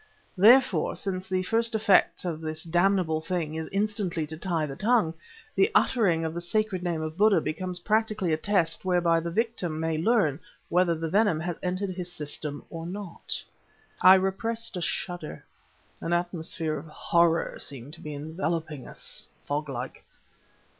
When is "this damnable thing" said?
2.41-3.53